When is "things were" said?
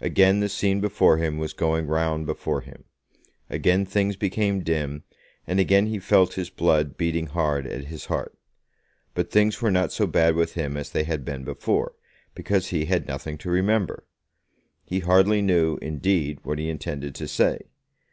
9.30-9.70